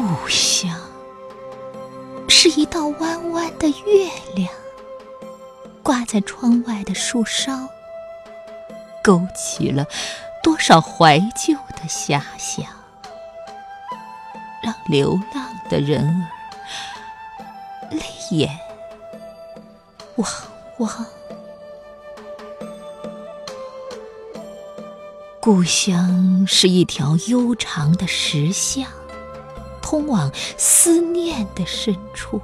[0.00, 0.74] 故乡
[2.26, 4.48] 是一道弯弯的月亮，
[5.82, 7.68] 挂在窗外的树梢，
[9.04, 9.86] 勾起了
[10.42, 12.64] 多少怀旧的遐想，
[14.62, 18.58] 让流浪的人儿泪眼
[20.16, 20.26] 汪
[20.78, 21.06] 汪。
[25.38, 28.88] 故乡是一条悠长的石巷，
[29.92, 32.40] 通往思念的深处。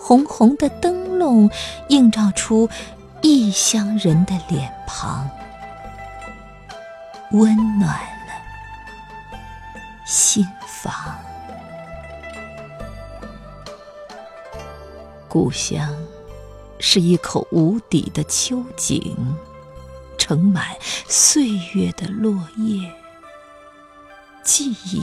[0.00, 1.50] 红红的灯笼
[1.90, 2.66] 映照出
[3.20, 5.28] 异乡人的脸庞，
[7.32, 8.32] 温暖了
[10.06, 11.14] 心房。
[15.28, 15.94] 故乡
[16.80, 19.36] 是一口无底的秋井。
[20.16, 20.74] 盛满
[21.06, 22.90] 岁月的落叶，
[24.42, 25.02] 记忆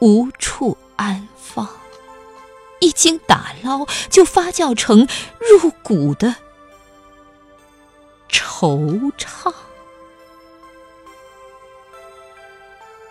[0.00, 1.68] 无处安放，
[2.80, 5.08] 一经打捞就发酵成
[5.40, 6.36] 入骨的
[8.30, 9.52] 惆怅。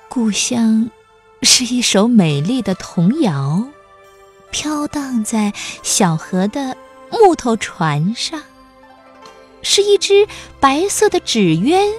[0.10, 0.90] 故乡
[1.44, 3.68] 是一首美丽的童谣，
[4.50, 6.76] 飘荡在小河的
[7.12, 8.42] 木头船上。
[9.62, 10.28] 是一只
[10.60, 11.94] 白色的纸鸢，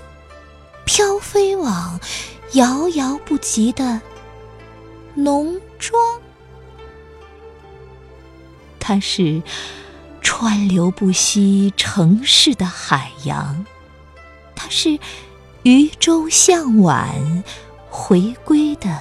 [0.85, 2.01] 飘飞往
[2.53, 4.01] 遥遥不及的
[5.19, 6.01] 农庄。
[8.79, 9.43] 它是
[10.21, 13.67] 川流不息城市的海洋，
[14.55, 14.99] 它是
[15.65, 17.45] 渔舟向晚
[17.91, 19.01] 回归的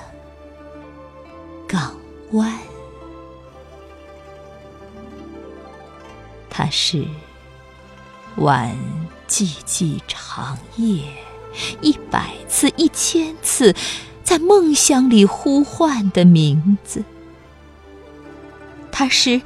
[1.68, 1.96] 港
[2.32, 2.54] 湾，
[6.50, 7.06] 它是。
[8.38, 8.78] 晚
[9.28, 11.02] 寂寂长夜，
[11.82, 13.76] 一百次、一千次，
[14.28, 17.06] 在梦乡里呼唤的名字。
[18.92, 19.42] 他是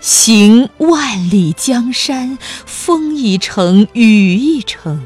[0.00, 2.36] 行万里江山，
[2.66, 5.00] 风一程，雨一程，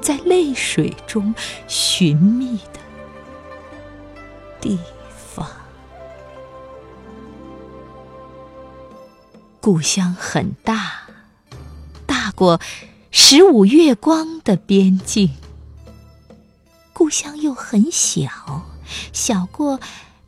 [0.00, 1.34] 在泪水中
[1.68, 2.80] 寻觅的
[4.58, 4.78] 地
[5.34, 5.46] 方。
[9.60, 11.02] 故乡很大。
[12.34, 12.58] 过
[13.10, 15.28] 十五月光的边境，
[17.00, 18.28] 故乡又很小
[19.10, 19.80] 小过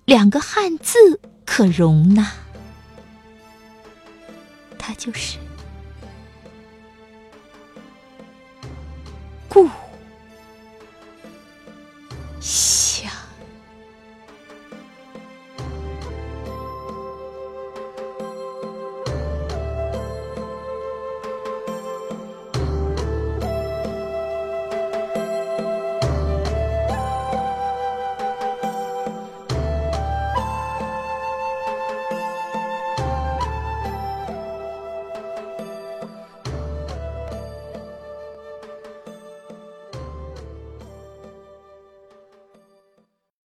[0.07, 2.33] 两个汉字可容纳
[4.79, 5.37] 它就是
[9.51, 9.69] 故
[12.41, 12.92] 乡